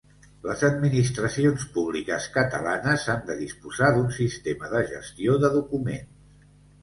Les 0.45 0.61
administracions 0.67 1.65
públiques 1.75 2.25
catalanes 2.37 3.05
han 3.15 3.21
de 3.29 3.35
disposar 3.41 3.91
d'un 3.97 4.09
sistema 4.17 4.71
de 4.75 4.83
gestió 4.95 5.35
de 5.45 5.55
documents. 5.57 6.51